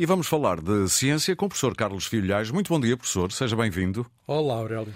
[0.00, 2.50] E vamos falar de ciência com o professor Carlos Filhais.
[2.50, 3.30] Muito bom dia, professor.
[3.30, 4.06] Seja bem-vindo.
[4.26, 4.94] Olá, Aurélio.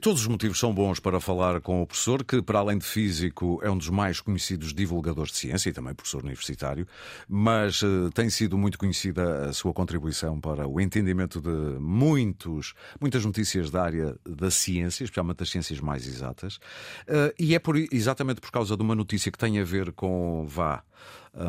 [0.00, 3.60] Todos os motivos são bons para falar com o professor, que, para além de físico,
[3.62, 6.88] é um dos mais conhecidos divulgadores de ciência e também professor universitário,
[7.28, 13.22] mas uh, tem sido muito conhecida a sua contribuição para o entendimento de muitos, muitas
[13.22, 16.56] notícias da área da ciência, especialmente das ciências mais exatas.
[17.06, 20.46] Uh, e é por, exatamente por causa de uma notícia que tem a ver com,
[20.48, 20.82] vá,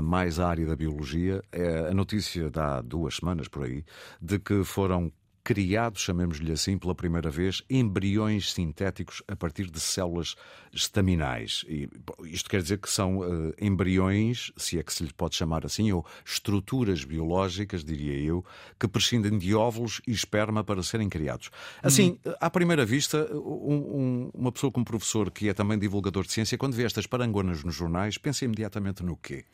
[0.03, 1.41] mais a área da biologia.
[1.51, 3.83] É a notícia de há duas semanas por aí
[4.21, 5.11] de que foram
[5.43, 10.35] criados, chamemos-lhe assim, pela primeira vez, embriões sintéticos a partir de células
[10.71, 11.65] estaminais.
[11.67, 11.89] E,
[12.25, 15.91] isto quer dizer que são uh, embriões, se é que se lhe pode chamar assim,
[15.91, 18.45] ou estruturas biológicas, diria eu,
[18.79, 21.49] que prescindem de óvulos e esperma para serem criados.
[21.81, 22.33] Assim, hum.
[22.39, 26.57] à primeira vista, um, um, uma pessoa como professor, que é também divulgador de ciência,
[26.57, 29.45] quando vê estas parangonas nos jornais, pensa imediatamente no quê?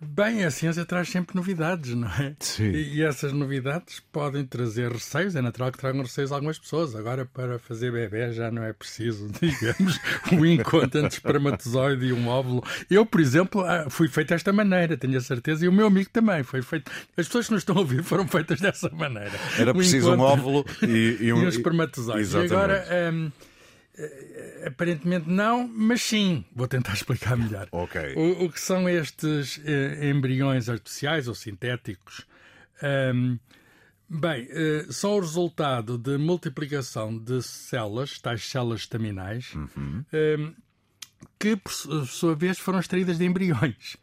[0.00, 2.34] Bem, a ciência traz sempre novidades, não é?
[2.38, 2.70] Sim.
[2.70, 5.34] E, e, essas novidades podem trazer receios.
[5.34, 6.94] É natural que tragam receios a algumas pessoas.
[6.94, 9.98] Agora, para fazer bebê, já não é preciso, digamos,
[10.32, 12.62] um encontro entre espermatozoide e um óvulo.
[12.90, 16.10] Eu, por exemplo, ah, fui feito desta maneira, tenho a certeza, e o meu amigo
[16.10, 16.90] também foi feito.
[17.16, 19.32] As pessoas que nos estão a ouvir foram feitas dessa maneira.
[19.58, 22.20] Era um preciso um óvulo e, e um, e um espermatozoide.
[22.20, 22.52] Exatamente.
[22.52, 23.12] E agora.
[23.12, 23.32] Um,
[24.66, 26.44] aparentemente não, mas sim.
[26.54, 27.68] Vou tentar explicar melhor.
[27.70, 28.14] Okay.
[28.14, 32.26] O, o, que são estes eh, embriões artificiais ou sintéticos?
[32.82, 33.38] Um,
[34.08, 40.04] bem, eh, são o resultado de multiplicação de células, tais células estaminais, uhum.
[40.12, 40.54] um,
[41.38, 43.96] que, por sua vez, foram extraídas de embriões.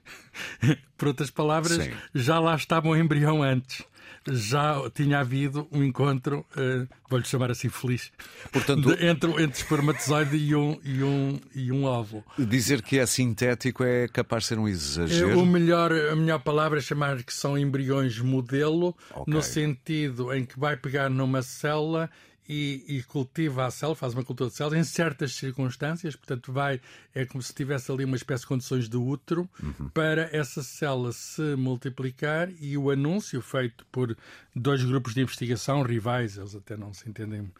[0.97, 1.91] por outras palavras, sim.
[2.15, 3.83] já lá estava um embrião antes
[4.29, 8.11] já tinha havido um encontro, uh, vou-lhe chamar assim feliz,
[8.51, 12.23] Portanto, de, entre, entre espermatozoide e um, e, um, e um óvulo.
[12.37, 15.39] Dizer que é sintético é capaz de ser um exagero?
[15.39, 19.33] O melhor, a melhor palavra é chamar que são embriões modelo, okay.
[19.33, 22.09] no sentido em que vai pegar numa célula
[22.47, 26.81] e, e, cultiva a célula, faz uma cultura de células em certas circunstâncias, portanto vai,
[27.13, 29.89] é como se tivesse ali uma espécie de condições de útero uhum.
[29.89, 34.17] para essa célula se multiplicar e o anúncio feito por
[34.55, 37.51] dois grupos de investigação rivais, eles até não se entendem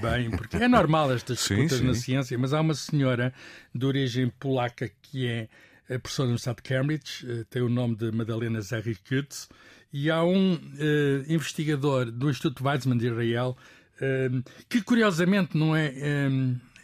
[0.00, 3.32] bem, porque é normal estas disputas na ciência, mas há uma senhora
[3.74, 5.48] de origem polaca que é
[5.98, 9.48] professora da Universidade de Cambridge, eh, tem o nome de Madalena Zerrikutz,
[9.92, 10.58] e há um uh,
[11.28, 13.56] investigador do Instituto Weizmann de Israel
[14.68, 15.92] que curiosamente não é.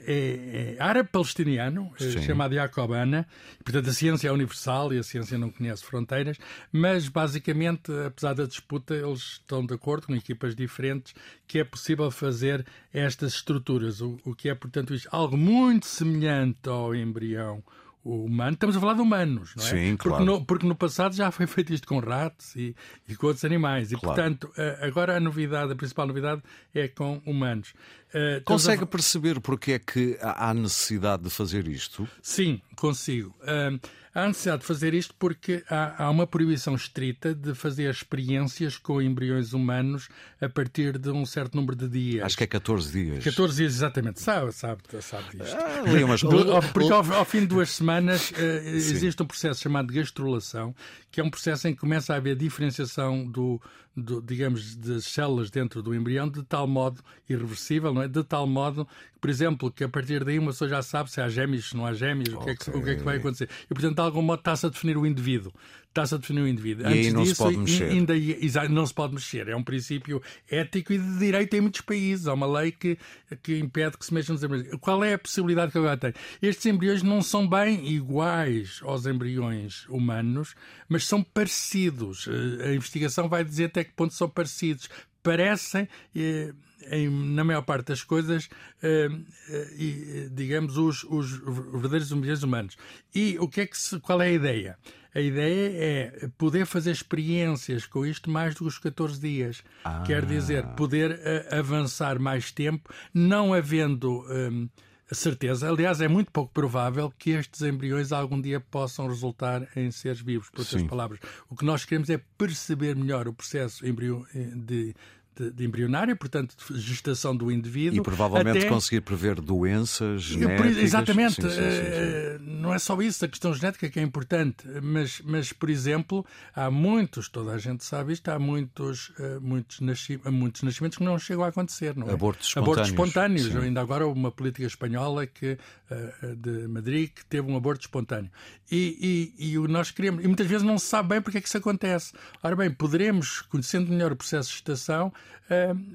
[0.08, 3.26] É, é árabe-palestiniano, eh, chamado Jacob Ana.
[3.64, 6.38] Portanto, a ciência é universal e a ciência não conhece fronteiras,
[6.70, 11.12] mas basicamente, apesar da disputa, eles estão de acordo com equipas diferentes
[11.44, 16.94] que é possível fazer estas estruturas, o, o que é, portanto, algo muito semelhante ao
[16.94, 17.64] embrião
[18.06, 19.68] humano, estamos a falar de humanos, não é?
[19.68, 20.24] Sim, claro.
[20.24, 22.74] Porque no, porque no passado já foi feito isto com ratos e,
[23.08, 23.90] e com outros animais.
[23.90, 24.14] E, claro.
[24.14, 26.42] portanto, agora a novidade, a principal novidade
[26.74, 27.74] é com humanos.
[28.16, 28.86] Uh, Consegue a...
[28.86, 32.08] perceber porque é que há necessidade de fazer isto?
[32.22, 33.34] Sim, consigo.
[33.42, 33.78] Uh,
[34.14, 39.02] há necessidade de fazer isto porque há, há, uma proibição estrita de fazer experiências com
[39.02, 40.08] embriões humanos
[40.40, 42.24] a partir de um certo número de dias.
[42.24, 43.22] Acho que é 14 dias.
[43.22, 44.22] 14 dias, exatamente.
[44.22, 45.54] Sabe, sabe, sabe disto.
[45.54, 46.22] Ah, umas...
[46.72, 50.74] porque ao, ao, fim de duas semanas uh, existe um processo chamado de gastrulação,
[51.10, 53.60] que é um processo em que começa a haver diferenciação do,
[53.96, 58.05] do, digamos, das células dentro do embrião de tal modo irreversível, não é?
[58.08, 58.86] De tal modo,
[59.20, 61.86] por exemplo, que a partir daí uma pessoa já sabe se há gêmeos, se não
[61.86, 62.38] há gêmeos, okay.
[62.38, 63.48] o, que é que, o que é que vai acontecer.
[63.64, 65.52] E, portanto, de algum modo está-se a definir o indivíduo
[65.96, 66.84] está-se a definir o indivíduo.
[66.84, 67.90] E Antes aí não disso, se pode mexer.
[67.90, 69.48] Ainda, não se pode mexer.
[69.48, 72.26] É um princípio ético e de direito em muitos países.
[72.26, 72.98] Há uma lei que,
[73.42, 74.68] que impede que se mexam nos embriões.
[74.80, 76.12] Qual é a possibilidade que agora tem?
[76.42, 80.54] Estes embriões não são bem iguais aos embriões humanos,
[80.88, 82.28] mas são parecidos.
[82.28, 84.88] Eh, a investigação vai dizer até que ponto são parecidos.
[85.22, 85.88] Parecem.
[86.14, 86.52] Eh,
[86.90, 88.48] em, na maior parte das coisas,
[88.82, 89.08] eh,
[89.48, 91.30] eh, digamos, os, os
[91.72, 92.76] verdadeiros embriões humanos.
[93.14, 94.78] E o que é que se, qual é a ideia?
[95.14, 99.62] A ideia é poder fazer experiências com isto mais do que os 14 dias.
[99.82, 100.02] Ah.
[100.06, 101.18] Quer dizer, poder
[101.50, 104.68] avançar mais tempo, não havendo um,
[105.14, 105.68] certeza.
[105.68, 110.50] Aliás, é muito pouco provável que estes embriões algum dia possam resultar em seres vivos.
[110.50, 110.88] Por outras Sim.
[110.88, 114.94] palavras, o que nós queremos é perceber melhor o processo embrião de
[115.36, 117.98] de, de embrionária, portanto, de gestação do indivíduo.
[117.98, 118.68] E provavelmente até...
[118.68, 120.76] conseguir prever doenças genéticas.
[120.78, 121.34] Exatamente.
[121.34, 125.20] Sim, sim, sim, eh, não é só isso, a questão genética que é importante, mas,
[125.24, 126.24] mas por exemplo,
[126.54, 130.18] há muitos, toda a gente sabe isto, há muitos, eh, muitos, nasci...
[130.24, 131.94] muitos nascimentos que não chegam a acontecer.
[131.96, 132.12] Não é?
[132.12, 132.72] Abortos espontâneos.
[132.72, 133.56] Abortos espontâneos.
[133.56, 135.58] Ainda agora uma política espanhola que,
[135.90, 138.30] eh, de Madrid que teve um aborto espontâneo.
[138.70, 141.48] E, e, e nós queremos, e muitas vezes não se sabe bem porque é que
[141.48, 142.12] isso acontece.
[142.42, 145.12] Ora bem, poderemos, conhecendo melhor o processo de gestação,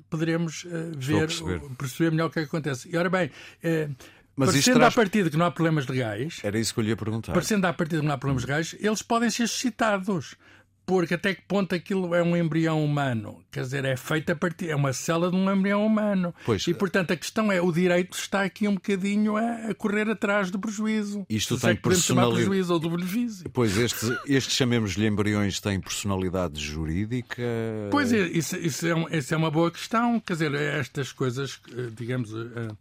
[0.09, 1.61] poderemos uh, ver, perceber.
[1.77, 2.11] perceber.
[2.11, 2.89] melhor o que é que acontece.
[2.89, 3.95] E ora bem, uh,
[4.35, 4.93] mas parecendo traz...
[4.93, 6.39] à partida que não há problemas legais.
[6.43, 7.33] Era isso que eu lhe ia perguntar.
[7.33, 10.35] Parecendo à partida que não há problemas legais, eles podem ser suscitados
[10.91, 13.41] porque até que ponto aquilo é um embrião humano?
[13.49, 16.35] Quer dizer, é feita a partir, é uma célula de um embrião humano.
[16.45, 20.09] Pois, e portanto a questão é, o direito está aqui um bocadinho a, a correr
[20.09, 21.25] atrás do prejuízo.
[21.29, 22.43] Isto Se tem é personalidade.
[22.43, 23.49] prejuízo ou do benefício.
[23.53, 27.41] Pois estes, estes chamemos-lhe embriões têm personalidade jurídica?
[27.89, 30.19] Pois é, isso, isso, é, um, isso é uma boa questão.
[30.19, 31.57] Quer dizer, estas coisas,
[31.95, 32.33] digamos.
[32.33, 32.77] Uh,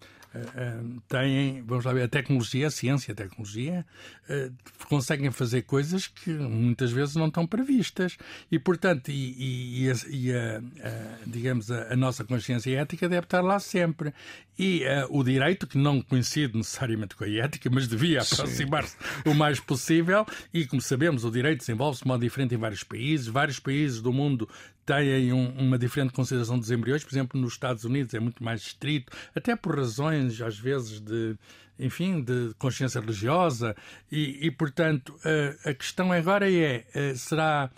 [1.09, 3.85] têm, vamos lá ver, a tecnologia, a ciência, a tecnologia,
[4.29, 4.53] uh,
[4.87, 8.17] conseguem fazer coisas que muitas vezes não estão previstas.
[8.51, 13.41] E, portanto, e, e, e, a, a, a, digamos, a, nossa consciência ética deve estar
[13.41, 14.15] lá sempre.
[14.59, 18.95] E o direito, que não coincide necessariamente com a ética, mas devia aproximar-se
[19.25, 23.27] o mais possível, e como sabemos, o direito desenvolve-se de modo diferente em vários países,
[23.27, 24.47] vários países do mundo
[24.85, 28.63] têm um, uma diferente consideração dos embriões, por exemplo, nos Estados Unidos é muito mais
[28.63, 31.37] estrito, até por razões, às vezes, de
[31.79, 33.75] enfim, de consciência religiosa,
[34.13, 35.19] e, e portanto,
[35.65, 37.71] a, a questão agora é: eh, será.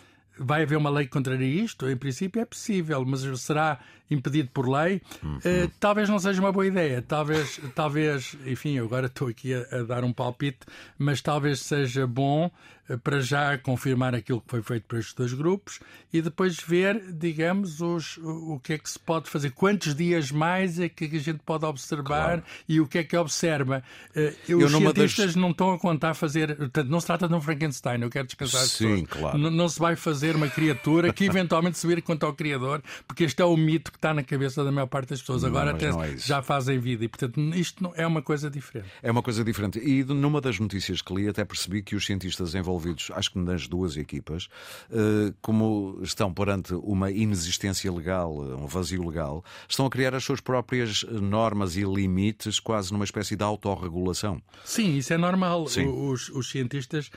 [0.44, 1.88] Vai haver uma lei que contraria isto?
[1.88, 3.78] Em princípio é possível, mas será
[4.12, 5.36] impedido por lei, uhum.
[5.36, 7.02] uh, talvez não seja uma boa ideia.
[7.02, 10.60] Talvez, talvez enfim, agora estou aqui a, a, dar um palpite,
[10.98, 12.50] mas talvez seja bom
[12.88, 15.80] uh, para já confirmar aquilo que foi feito para estes dois grupos
[16.12, 20.30] e depois ver, digamos, os, o, o que é que se pode fazer, quantos dias
[20.30, 22.42] mais é que a gente pode observar claro.
[22.68, 23.82] e o que é que observa.
[24.14, 25.36] Uh, os cientistas das...
[25.36, 28.66] não estão a contar fazer, portanto, não se trata de um Frankenstein, eu quero descansar.
[28.66, 29.38] Sim, claro.
[29.38, 33.24] Não, não se vai fazer uma criatura que eventualmente se vir quanto ao Criador, porque
[33.24, 35.44] este é o mito que está na cabeça da maior parte das pessoas.
[35.44, 38.88] Agora até é já fazem vida e, portanto, isto é uma coisa diferente.
[39.02, 39.78] É uma coisa diferente.
[39.78, 43.66] E numa das notícias que li, até percebi que os cientistas envolvidos, acho que nas
[43.66, 44.48] duas equipas,
[44.90, 50.40] eh, como estão perante uma inexistência legal, um vazio legal, estão a criar as suas
[50.40, 54.40] próprias normas e limites, quase numa espécie de autorregulação.
[54.64, 55.64] Sim, isso é normal.
[55.64, 57.10] Os, os cientistas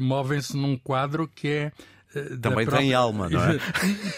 [0.00, 1.72] movem-se num quadro que é eh,
[2.12, 2.78] Também própria...
[2.78, 3.58] tem alma, não é?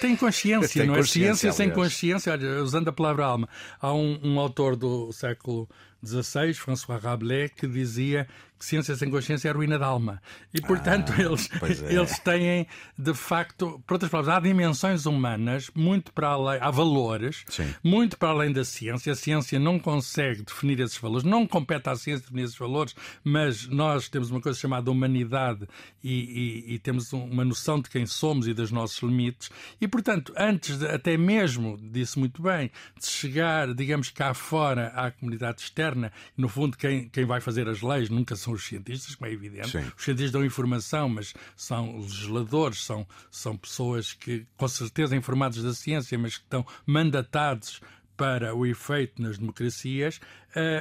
[0.01, 1.03] tem consciência, tem não é?
[1.03, 3.49] Ciência sem consciência, olha, usando a palavra alma.
[3.81, 5.69] Há um, um autor do século
[6.05, 8.27] XVI, François Rabelais, que dizia
[8.59, 10.21] que ciência sem consciência é ruína da alma.
[10.53, 11.49] E, portanto, ah, eles,
[11.83, 11.95] é.
[11.95, 12.67] eles têm,
[12.99, 17.73] de facto, por outras palavras, há dimensões humanas muito para além, há valores Sim.
[17.85, 19.13] muito para além da ciência.
[19.13, 23.69] A ciência não consegue definir esses valores, não compete à ciência definir esses valores, mas
[23.69, 25.69] nós temos uma coisa chamada humanidade
[26.03, 29.51] e, e, e temos uma noção de quem somos e dos nossos limites.
[29.81, 35.13] E, portanto, antes de, até mesmo, disse muito bem, de chegar, digamos, cá fora à
[35.13, 35.88] comunidade externa,
[36.37, 39.71] no fundo, quem, quem vai fazer as leis nunca são os cientistas, como é evidente.
[39.71, 39.93] Sim.
[39.97, 45.73] Os cientistas dão informação, mas são legisladores, são, são pessoas que, com certeza, informados da
[45.73, 47.81] ciência, mas que estão mandatados
[48.19, 50.21] para o efeito nas democracias,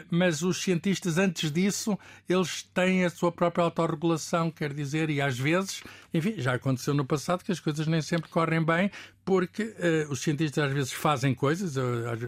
[0.09, 1.97] mas os cientistas, antes disso,
[2.27, 5.83] eles têm a sua própria autorregulação, quer dizer, e às vezes,
[6.13, 8.91] enfim, já aconteceu no passado que as coisas nem sempre correm bem,
[9.27, 11.73] porque uh, os cientistas às vezes fazem coisas,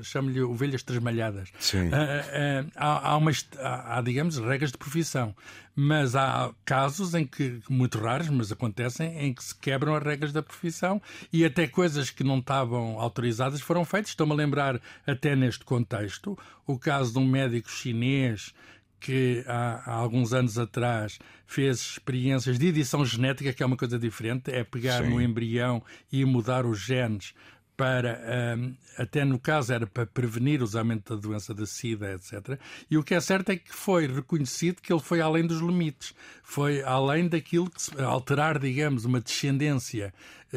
[0.04, 1.50] chamo-lhe ovelhas trasmalhadas.
[1.57, 1.88] Sim.
[1.88, 3.18] Uh, uh, há,
[3.57, 5.34] há, há, digamos, regras de profissão,
[5.74, 10.34] mas há casos em que, muito raros, mas acontecem, em que se quebram as regras
[10.34, 14.10] da profissão e até coisas que não estavam autorizadas foram feitas.
[14.10, 18.54] Estou-me a lembrar, até neste contexto, o caso de um médico chinês
[19.00, 23.98] que há, há, alguns anos atrás fez experiências de edição genética, que é uma coisa
[23.98, 25.12] diferente, é pegar Sim.
[25.12, 25.81] no embrião
[26.12, 27.34] e mudar os genes
[27.78, 28.19] para,
[28.58, 32.60] um, até no caso era para prevenir o usamento da doença da SIDA, etc.
[32.92, 36.14] E o que é certo é que foi reconhecido que ele foi além dos limites,
[36.44, 40.14] foi além daquilo que, se, alterar, digamos, uma descendência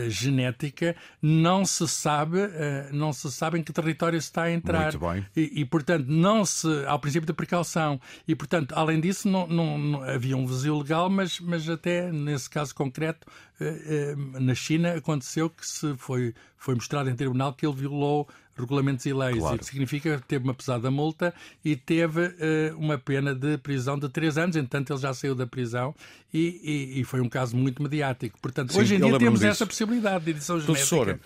[0.08, 2.50] genética, não se sabe, uh,
[2.92, 4.92] não se sabe em que território se está a entrar.
[4.92, 5.26] Muito bem.
[5.36, 8.00] E, e portanto, não se, ao princípio da precaução.
[8.26, 12.48] E, portanto, além disso, não, não, não havia um vazio legal, mas, mas até nesse
[12.48, 13.26] caso concreto,
[13.60, 19.04] uh, na China aconteceu que se foi, foi mostrado em tribunal que ele violou regulamentos
[19.06, 19.56] e leis, claro.
[19.56, 23.98] e que significa que teve uma pesada multa e teve uh, uma pena de prisão
[23.98, 24.56] de três anos.
[24.56, 25.94] Entretanto, ele já saiu da prisão
[26.32, 26.60] e,
[26.96, 28.38] e, e foi um caso muito mediático.
[28.40, 29.50] Portanto, Sim, hoje em dia temos disso.
[29.50, 30.72] essa possibilidade de edição genética.
[30.72, 31.20] Professor,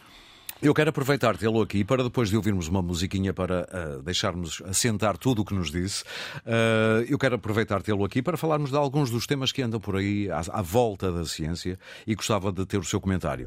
[0.63, 3.69] Eu quero aproveitar tê-lo aqui para depois de ouvirmos uma musiquinha para
[3.99, 6.03] uh, deixarmos assentar tudo o que nos disse.
[6.47, 9.97] Uh, eu quero aproveitar tê-lo aqui para falarmos de alguns dos temas que andam por
[9.97, 13.47] aí à, à volta da ciência e gostava de ter o seu comentário.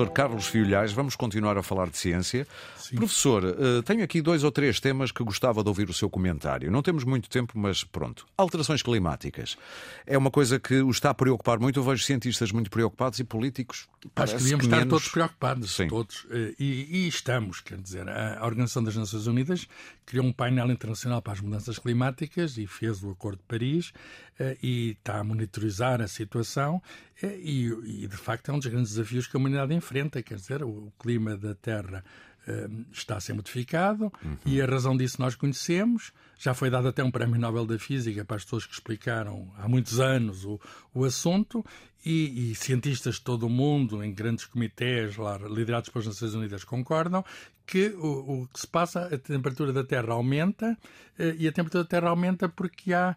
[0.00, 2.46] Professor Carlos Fiolhais, vamos continuar a falar de ciência.
[2.78, 2.96] Sim.
[2.96, 6.70] Professor, uh, tenho aqui dois ou três temas que gostava de ouvir o seu comentário.
[6.70, 8.26] Não temos muito tempo, mas pronto.
[8.36, 9.58] Alterações climáticas.
[10.06, 11.78] É uma coisa que o está a preocupar muito.
[11.78, 13.88] Eu vejo cientistas muito preocupados e políticos.
[14.16, 15.76] Acho que devíamos que estar todos preocupados.
[15.76, 15.88] Sim.
[15.88, 16.26] Todos.
[16.30, 19.68] Eh, e, e, estamos, quer dizer, a Organização das Nações Unidas
[20.06, 24.29] criou um painel internacional para as mudanças climáticas e fez o Acordo de Paris eh,
[24.62, 26.82] e está a monitorizar a situação.
[27.22, 30.62] E, e de facto é um dos grandes desafios que a humanidade enfrenta, quer dizer,
[30.62, 32.02] o clima da Terra
[32.48, 34.36] Ehm, está a ser modificado uhum.
[34.46, 36.10] e a razão disso nós conhecemos.
[36.38, 39.68] Já foi dado até um prémio Nobel da Física para as pessoas que explicaram há
[39.68, 40.58] muitos anos o,
[40.94, 41.62] o assunto
[42.04, 46.64] e, e, cientistas de todo o mundo, em grandes comitês lá, liderados pelas Nações Unidas,
[46.64, 47.22] concordam
[47.66, 50.78] que o, o que se passa, a temperatura da Terra aumenta
[51.18, 53.14] eh, e a temperatura da Terra aumenta porque há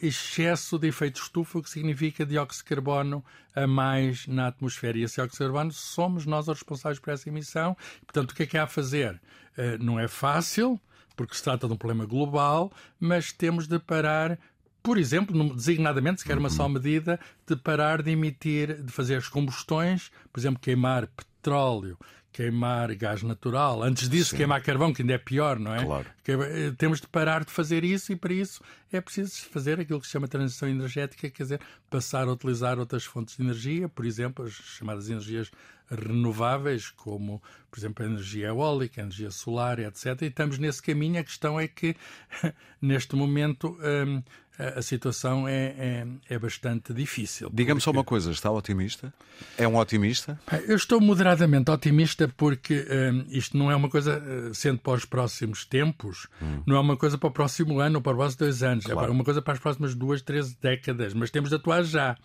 [0.00, 3.24] excesso de efeito estufa, o que significa dióxido de carbono
[3.54, 4.98] a mais na atmosfera.
[4.98, 7.76] E esse dióxido de carbono somos nós os responsáveis por essa emissão.
[8.06, 9.20] Portanto, o que é que há a fazer?
[9.56, 10.80] Uh, não é fácil,
[11.16, 14.38] porque se trata de um problema global, mas temos de parar
[14.82, 16.70] por exemplo, designadamente, se quer uma só uhum.
[16.70, 21.96] medida, de parar de emitir, de fazer as combustões, por exemplo, queimar petróleo,
[22.32, 23.82] queimar gás natural.
[23.82, 24.38] Antes disso, Sim.
[24.38, 25.84] queimar carvão, que ainda é pior, não é?
[25.84, 26.06] Claro.
[26.26, 28.60] Eh, temos de parar de fazer isso e, para isso,
[28.92, 33.04] é preciso fazer aquilo que se chama transição energética, quer dizer, passar a utilizar outras
[33.04, 35.50] fontes de energia, por exemplo, as chamadas energias
[35.90, 40.22] renováveis, como, por exemplo, a energia eólica, a energia solar, etc.
[40.22, 41.20] E estamos nesse caminho.
[41.20, 41.94] A questão é que,
[42.80, 44.22] neste momento, hum,
[44.58, 47.48] a situação é, é, é bastante difícil.
[47.52, 47.84] Diga-me porque...
[47.84, 49.12] só uma coisa, está otimista?
[49.56, 50.38] É um otimista?
[50.66, 55.04] Eu estou moderadamente otimista porque hum, isto não é uma coisa, eh, sendo para os
[55.04, 56.62] próximos tempos, hum.
[56.66, 59.08] não é uma coisa para o próximo ano ou para os dois anos, é claro.
[59.08, 62.16] é uma coisa para as próximas duas, três décadas, mas temos de atuar já.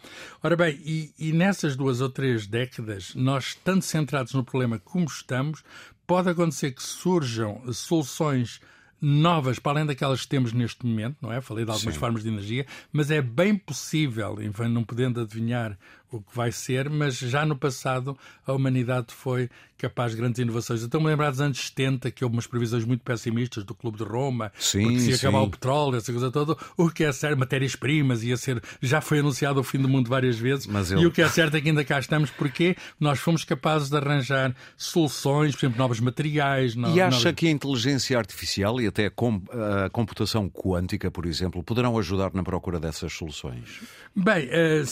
[0.44, 5.06] Ora bem, e, e nessas duas ou três décadas, nós, tanto centrados no problema como
[5.06, 5.64] estamos,
[6.06, 8.62] pode acontecer que surjam soluções
[9.00, 11.40] novas, para além daquelas que temos neste momento, não é?
[11.40, 12.00] Falei de algumas Sim.
[12.00, 14.38] formas de energia, mas é bem possível,
[14.70, 15.78] não podendo adivinhar
[16.12, 20.81] o que vai ser, mas já no passado a humanidade foi capaz de grandes inovações.
[20.81, 24.03] Estou-me a lembrar dos anos 70, que houve umas previsões muito pessimistas do Clube de
[24.03, 26.57] Roma, sim, porque se ia acabar o petróleo, essa coisa toda.
[26.75, 28.62] O que é certo, matérias-primas, ia ser.
[28.81, 30.65] Já foi anunciado o fim do mundo várias vezes.
[30.67, 31.00] Mas eu...
[31.00, 33.98] E o que é certo é que ainda cá estamos, porque nós fomos capazes de
[33.98, 36.75] arranjar soluções, por exemplo, novos materiais.
[36.75, 36.96] No...
[36.96, 42.34] E acha que a inteligência artificial e até a computação quântica, por exemplo, poderão ajudar
[42.34, 43.81] na procura dessas soluções?
[44.15, 44.86] Bem, uh,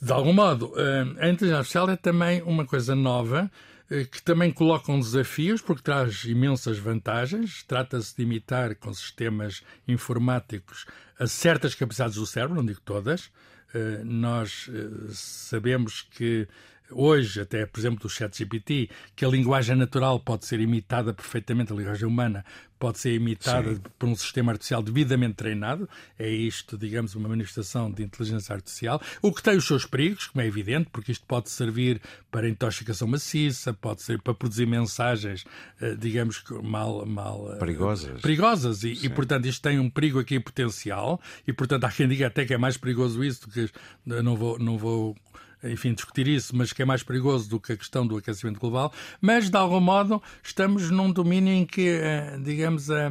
[0.00, 3.50] de algum modo, eh, a inteligência artificial é também uma coisa nova
[3.90, 7.64] eh, que também colocam desafios porque traz imensas vantagens.
[7.64, 10.86] Trata-se de imitar com sistemas informáticos
[11.18, 13.30] a certas capacidades do cérebro, não digo todas.
[13.74, 14.70] Eh, nós
[15.10, 16.46] sabemos que
[16.90, 21.76] hoje, até por exemplo do ChatGPT, que a linguagem natural pode ser imitada perfeitamente, a
[21.76, 22.44] linguagem humana
[22.78, 23.80] pode ser imitada Sim.
[23.98, 25.88] por um sistema artificial devidamente treinado.
[26.18, 29.02] É isto, digamos, uma manifestação de inteligência artificial.
[29.20, 33.08] O que tem os seus perigos, como é evidente, porque isto pode servir para intoxicação
[33.08, 35.44] maciça, pode ser para produzir mensagens,
[35.80, 37.04] eh, digamos, mal.
[37.04, 38.20] mal eh, perigosas.
[38.20, 38.84] Perigosas.
[38.84, 41.20] E, e, portanto, isto tem um perigo aqui potencial.
[41.46, 43.68] E, portanto, há quem diga até que é mais perigoso isso do que.
[44.06, 45.16] Não vou, não vou
[45.64, 48.92] enfim, discutir isso, mas que é mais perigoso do que a questão do aquecimento global.
[49.20, 53.10] Mas, de algum modo, estamos num domínio em que, eh, digamos, eh,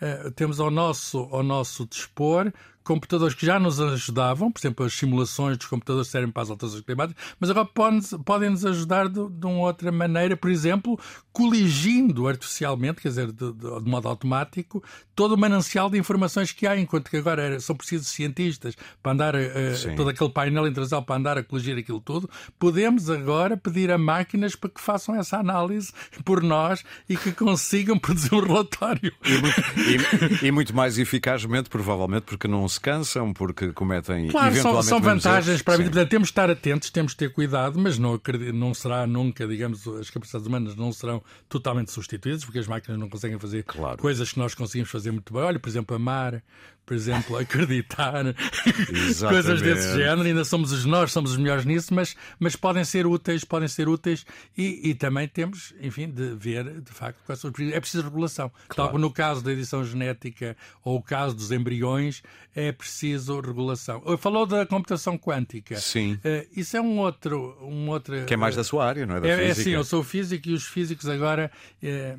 [0.00, 2.52] eh, temos ao nosso, ao nosso dispor
[2.86, 6.82] computadores que já nos ajudavam, por exemplo, as simulações dos computadores servem para as alterações
[6.82, 7.68] climáticas, mas agora
[8.24, 10.98] podem nos ajudar de, de, uma outra maneira, por exemplo,
[11.32, 14.82] coligindo artificialmente, quer dizer, de, de, de, modo automático,
[15.16, 19.34] todo o manancial de informações que há, enquanto que agora são precisos cientistas para andar,
[19.34, 23.98] uh, todo aquele painel internacional para andar a coligir aquilo tudo, podemos agora pedir a
[23.98, 25.92] máquinas para que façam essa análise
[26.24, 29.12] por nós e que consigam produzir um relatório.
[29.24, 34.48] E muito, e, e muito mais eficazmente, provavelmente, porque não se cansam, porque cometem claro,
[34.48, 35.90] eventualmente são, são vantagens para a vida.
[35.90, 39.46] Portanto, temos de estar atentos, temos de ter cuidado, mas não, acredito, não será nunca,
[39.46, 43.98] digamos, as capacidades humanas não serão totalmente substituídas, porque as máquinas não conseguem fazer claro.
[43.98, 45.42] coisas que nós conseguimos fazer muito bem.
[45.42, 46.42] Olha, por exemplo, amar,
[46.86, 48.24] por exemplo, acreditar
[49.28, 50.22] coisas desse género.
[50.22, 54.24] Ainda somos nós, somos os melhores nisso, mas, mas podem ser úteis, podem ser úteis
[54.56, 58.50] e, e também temos, enfim, de ver, de facto, quais são os É preciso regulação.
[58.68, 58.92] Claro.
[58.92, 62.22] Tal no caso da edição genética ou o caso dos embriões,
[62.54, 64.02] é preciso regulação.
[64.16, 65.76] Falou da computação quântica.
[65.76, 66.14] Sim.
[66.14, 68.24] Uh, isso é um outro, um outro.
[68.24, 69.20] Que é mais da sua área, não é?
[69.20, 69.60] Da é, física.
[69.60, 71.50] é sim, eu sou físico e os físicos agora,
[71.82, 72.16] eh,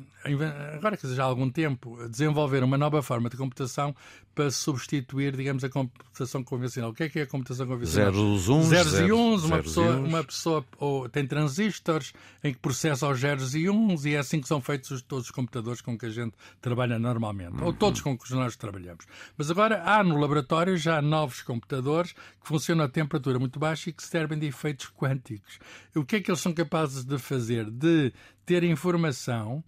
[0.74, 3.94] agora que já há algum tempo, desenvolveram uma nova forma de computação
[4.34, 6.90] para substituir, digamos, a computação convencional.
[6.90, 8.12] O que é que é a computação convencional?
[8.12, 9.44] Zeros, uns, zeros, zeros e uns.
[9.44, 12.12] Uma pessoa, uma pessoa ou, tem transistores
[12.42, 15.30] em que processa os zeros e uns e é assim que são feitos todos os
[15.30, 17.56] computadores com que a gente trabalha normalmente.
[17.56, 17.66] Uhum.
[17.66, 19.06] Ou todos com que nós trabalhamos.
[19.36, 23.92] Mas agora há no laboratório já novos computadores que funcionam a temperatura muito baixa e
[23.92, 25.58] que servem de efeitos quânticos.
[25.94, 27.70] O que é que eles são capazes de fazer?
[27.70, 28.12] De
[28.44, 29.62] ter informação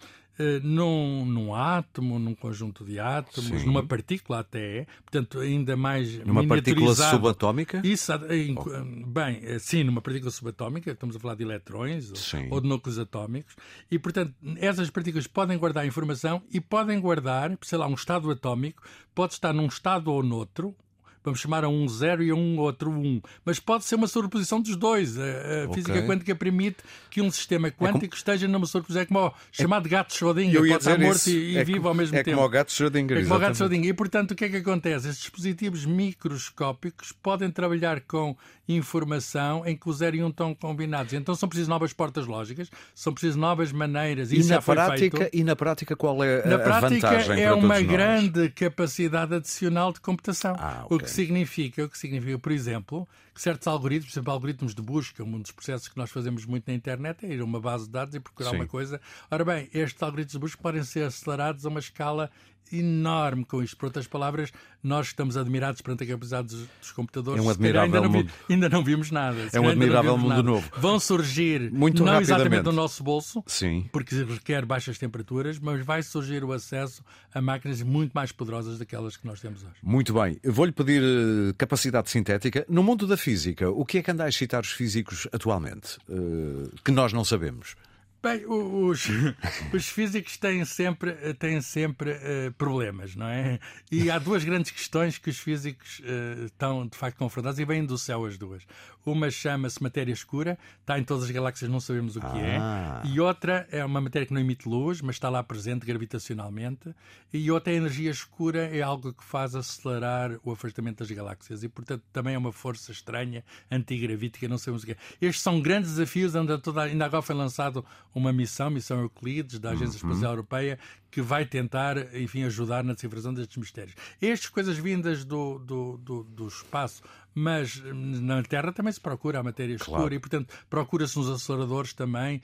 [0.63, 3.67] num, num átomo, num conjunto de átomos, Sim.
[3.67, 7.81] numa partícula até, portanto, ainda mais Numa partícula subatómica?
[7.85, 9.07] Isso, oh.
[9.07, 12.99] bem, eh, sim, numa partícula subatómica, estamos a falar de eletrões ou, ou, de núcleos
[12.99, 13.55] atómicos,
[13.91, 18.83] e, portanto, essas partículas podem guardar informação e podem guardar, sei lá, um estado atómico,
[19.15, 20.75] pode estar num estado ou noutro,
[21.25, 23.21] vamos chamar a um zero e a um outro um.
[23.45, 25.19] Mas pode ser uma sobreposição dos dois.
[25.19, 25.27] A, a
[25.65, 25.75] okay.
[25.75, 26.79] física quântica permite
[27.11, 28.15] que um sistema quântico é como...
[28.15, 29.03] esteja numa sobreposição.
[29.03, 29.91] É como o chamado é...
[29.91, 32.37] gato Schrödinger, pode estar morto e, e é vivo ao mesmo é tempo.
[32.37, 33.89] Como o gato Schrödinger, é como o gato Schrödinger.
[33.89, 35.09] E, portanto, o que é que acontece?
[35.09, 38.37] Estes dispositivos microscópicos podem trabalhar com
[38.69, 41.13] informação em que o zero e um estão combinados.
[41.13, 44.33] Então são precisas novas portas lógicas, são precisas novas maneiras.
[44.33, 47.43] E, na prática, e na prática, qual é a, na prática, a vantagem?
[47.43, 50.55] É uma grande capacidade adicional de computação.
[50.59, 50.99] Ah, okay.
[51.11, 55.25] Que significa, o que significa, por exemplo, que certos algoritmos, por exemplo, algoritmos de busca,
[55.25, 57.91] um dos processos que nós fazemos muito na internet é ir a uma base de
[57.91, 58.57] dados e procurar Sim.
[58.57, 59.01] uma coisa.
[59.31, 62.31] Ora bem, estes algoritmos de busca podem ser acelerados a uma escala
[62.73, 63.77] enorme com isto.
[63.77, 64.53] Por outras palavras,
[64.83, 67.43] nós estamos admirados perante a capacidade dos, dos computadores.
[67.43, 69.49] É um admirável ainda, não vi, ainda não vimos nada.
[69.53, 70.43] É um admirável mundo nada.
[70.43, 70.71] novo.
[70.77, 73.89] Vão surgir, Muito não exatamente no nosso bolso, Sim.
[73.93, 77.03] porque requer baixas temperaturas, mas vai surgir o acesso
[77.35, 79.75] a máquinas muito mais poderosas daquelas que nós temos hoje.
[79.83, 80.39] Muito bem.
[80.45, 82.65] Vou-lhe pedir uh, capacidade sintética.
[82.69, 85.99] No mundo da física, o que é que anda a excitar os físicos atualmente?
[86.09, 87.75] Uh, que nós não sabemos?
[88.23, 89.09] Bem, os,
[89.73, 93.59] os físicos têm sempre, têm sempre uh, problemas, não é?
[93.91, 97.83] E há duas grandes questões que os físicos uh, estão, de facto, confrontados e vêm
[97.83, 98.67] do céu as duas.
[99.07, 102.59] Uma chama-se matéria escura, está em todas as galáxias, não sabemos o que é.
[102.61, 103.01] ah.
[103.03, 103.09] é.
[103.09, 106.95] E outra é uma matéria que não emite luz, mas está lá presente gravitacionalmente.
[107.33, 111.63] E outra é a energia escura, é algo que faz acelerar o afastamento das galáxias.
[111.63, 114.97] E, portanto, também é uma força estranha, antigravítica, não sabemos o que é.
[115.23, 117.83] Estes são grandes desafios, ainda, toda, ainda agora foi lançado
[118.15, 120.11] uma missão, missão Euclides, da Agência uhum.
[120.11, 120.79] Espacial Europeia,
[121.11, 123.95] que vai tentar, enfim, ajudar na decifração destes mistérios.
[124.21, 127.03] Estas coisas vindas do, do, do, do espaço
[127.35, 130.15] mas na Terra também se procura a matéria escura claro.
[130.15, 132.43] e, portanto, procura-se uns aceleradores também,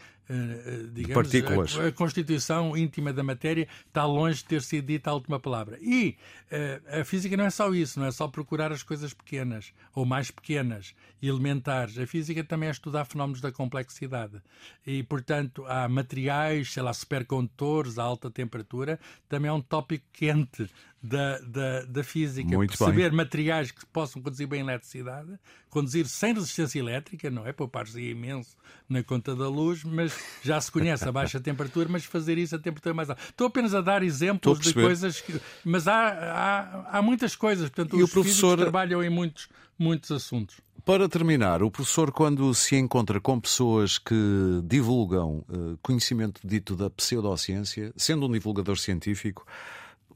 [0.92, 1.78] digamos, partículas.
[1.78, 5.78] A, a, constituição íntima da matéria está longe de ter sido dita a última palavra.
[5.80, 6.16] E
[6.50, 10.04] uh, a física não é só isso, não é só procurar as coisas pequenas ou
[10.04, 11.98] mais pequenas, elementares.
[11.98, 14.42] A física também é estudar fenómenos da complexidade.
[14.86, 20.68] E, portanto, há materiais, sei lá, supercondutores a alta temperatura, também é um tópico quente
[21.02, 22.56] da, da, da física.
[22.56, 23.16] Muito Perceber bem.
[23.16, 25.38] materiais que possam conduzir bem eletricidade,
[25.70, 27.52] conduzir sem resistência elétrica, não é?
[27.52, 28.56] Poupar-se imenso
[28.88, 32.58] na conta da luz, mas já se conhece a baixa temperatura, mas fazer isso a
[32.58, 33.22] temperatura mais alta.
[33.28, 35.40] Estou apenas a dar exemplos de coisas que.
[35.64, 39.48] Mas há, há, há muitas coisas, portanto, e os o professor trabalham em muitos,
[39.78, 40.56] muitos assuntos.
[40.84, 44.14] Para terminar, o professor, quando se encontra com pessoas que
[44.62, 49.44] divulgam uh, conhecimento dito da pseudociência, sendo um divulgador científico,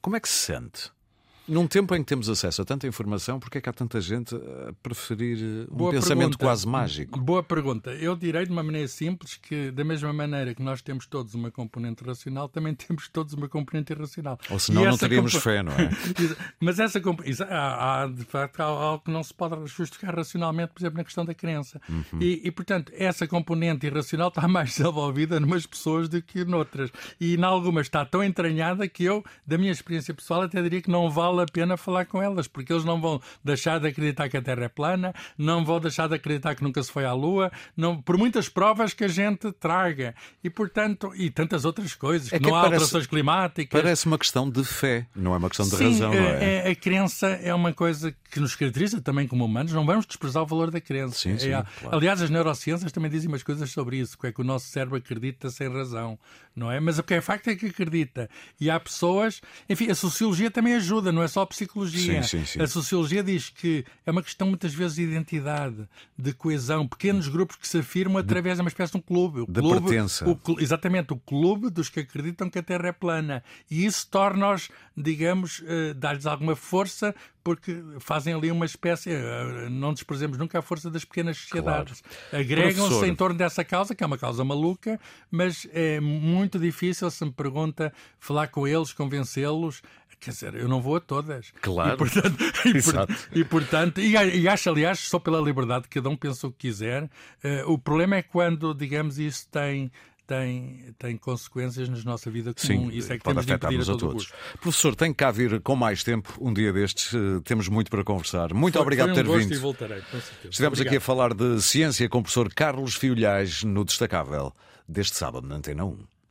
[0.01, 0.93] como é que se sente?
[1.51, 4.37] Num tempo em que temos acesso a tanta informação, porque é que há tanta gente
[4.37, 6.39] a preferir eh, um Boa pensamento pergunta.
[6.39, 7.19] quase mágico?
[7.19, 7.91] Boa pergunta.
[7.91, 11.51] Eu direi de uma maneira simples que, da mesma maneira que nós temos todos uma
[11.51, 14.39] componente racional, também temos todos uma componente irracional.
[14.49, 15.43] Ou senão não teríamos comp...
[15.43, 15.91] fé, não é?
[16.61, 17.43] Mas essa componente.
[17.43, 21.05] Há, há, de facto, há algo que não se pode justificar racionalmente, por exemplo, na
[21.05, 21.81] questão da crença.
[21.89, 22.21] Uhum.
[22.21, 26.93] E, e, portanto, essa componente irracional está mais desenvolvida numas pessoas do que noutras.
[27.21, 30.91] E em algumas está tão entranhada que eu, da minha experiência pessoal, até diria que
[30.91, 34.29] não vale vale a pena falar com elas, porque eles não vão deixar de acreditar
[34.29, 37.13] que a Terra é plana, não vão deixar de acreditar que nunca se foi à
[37.13, 40.15] Lua, não, por muitas provas que a gente traga.
[40.43, 43.81] E, portanto, e tantas outras coisas, é que, que não há parece, alterações climáticas.
[43.81, 46.67] Parece uma questão de fé, não é uma questão de Sim, razão, não é?
[46.67, 46.71] é?
[46.71, 50.47] A crença é uma coisa que nos caracteriza também como humanos, não vamos desprezar o
[50.47, 51.15] valor da crença.
[51.15, 51.97] Sim, sim, é, claro.
[51.97, 54.97] Aliás, as neurociências também dizem umas coisas sobre isso, que é que o nosso cérebro
[54.97, 56.19] acredita sem razão,
[56.55, 56.81] não é?
[56.81, 58.29] Mas o que é facto é que acredita.
[58.61, 62.23] E há pessoas, enfim, a sociologia também ajuda, não é só a psicologia.
[62.23, 62.63] Sim, sim, sim.
[62.63, 65.89] A sociologia diz que é uma questão muitas vezes de identidade,
[66.19, 69.41] de coesão, pequenos grupos que se afirmam através de uma espécie de um clube.
[69.41, 70.29] O de clube, pertença.
[70.29, 73.43] O, exatamente, o clube dos que acreditam que a Terra é plana.
[73.71, 79.93] E isso torna-os, digamos, uh, dá-lhes alguma força porque fazem ali uma espécie, eh, não
[79.93, 82.01] desprezemos nunca a força das pequenas sociedades.
[82.01, 82.45] Claro.
[82.45, 85.01] Agregam-se em torno dessa causa, que é uma causa maluca,
[85.31, 89.83] mas é muito difícil, se me pergunta, falar com eles, convencê-los.
[90.19, 91.51] Quer dizer, eu não vou a todas.
[91.63, 91.97] Claro.
[91.97, 96.17] E portanto, e, por, e, portanto, e, e, acho, aliás, só pela liberdade, cada um
[96.17, 97.05] pensa o que quiser.
[97.43, 99.91] Uh, o problema é quando, digamos, isso tem
[100.31, 102.89] tem, tem consequências na nossa vida comum.
[102.89, 104.33] Sim, Isso é que pode temos afetar-nos a, a todos.
[104.61, 107.13] Professor, tem que cá vir com mais tempo um dia destes.
[107.13, 108.55] Eh, temos muito para conversar.
[108.55, 109.53] Muito foi, obrigado por ter vindo.
[109.53, 110.87] E voltarei, Estivemos obrigado.
[110.87, 114.55] aqui a falar de ciência com o professor Carlos Fiolhais no Destacável
[114.89, 115.99] deste sábado na Antena 1.